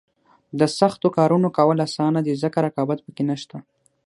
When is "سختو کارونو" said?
0.77-1.47